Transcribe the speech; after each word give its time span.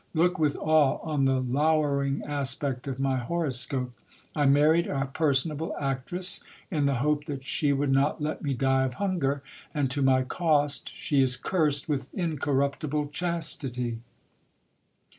Look 0.15 0.39
with 0.39 0.55
awe 0.55 0.97
on 1.03 1.25
the 1.25 1.39
lowering 1.41 2.23
aspect 2.23 2.87
of 2.87 2.99
my 2.99 3.17
horoscope. 3.17 3.93
I 4.35 4.47
married 4.47 4.87
a 4.87 5.05
personable 5.05 5.75
actress, 5.79 6.39
in 6.71 6.87
the 6.87 6.95
hope 7.05 7.25
that 7.25 7.45
she 7.45 7.71
would 7.71 7.91
not 7.91 8.19
let 8.19 8.41
me 8.41 8.55
die 8.55 8.83
of 8.85 8.95
hunger; 8.95 9.43
and, 9.75 9.91
to 9.91 10.01
my 10.01 10.23
cost, 10.23 10.91
she 10.91 11.21
is 11.21 11.35
cursed 11.35 11.87
with 11.87 12.11
incorruptible 12.15 13.09
chastity. 13.09 13.99